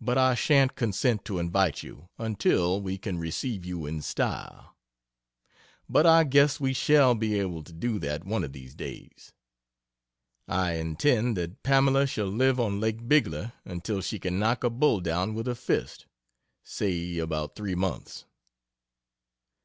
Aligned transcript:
But 0.00 0.16
I 0.16 0.36
shan't 0.36 0.76
consent 0.76 1.24
to 1.24 1.40
invite 1.40 1.82
you, 1.82 2.08
until 2.18 2.80
we 2.80 2.96
can 2.98 3.18
receive 3.18 3.64
you 3.64 3.84
in 3.84 4.00
style. 4.00 4.76
But 5.88 6.06
I 6.06 6.22
guess 6.22 6.60
we 6.60 6.72
shall 6.72 7.16
be 7.16 7.36
able 7.40 7.64
to 7.64 7.72
do 7.72 7.98
that, 7.98 8.22
one 8.22 8.44
of 8.44 8.52
these 8.52 8.76
days. 8.76 9.32
I 10.46 10.74
intend 10.74 11.36
that 11.38 11.64
Pamela 11.64 12.06
shall 12.06 12.26
live 12.28 12.60
on 12.60 12.78
Lake 12.78 13.08
Bigler 13.08 13.54
until 13.64 14.00
she 14.02 14.20
can 14.20 14.38
knock 14.38 14.62
a 14.62 14.70
bull 14.70 15.00
down 15.00 15.34
with 15.34 15.48
her 15.48 15.54
fist 15.56 16.06
say, 16.62 17.18
about 17.18 17.56
three 17.56 17.74
months. 17.74 18.24